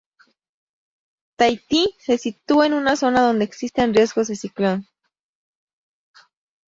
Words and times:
Tahití 1.35 1.93
se 1.99 2.17
sitúa 2.17 2.65
en 2.65 2.73
una 2.73 2.95
zona 2.95 3.21
donde 3.21 3.45
existen 3.45 3.93
riesgos 3.93 4.29
de 4.29 4.35
ciclón. 4.35 4.87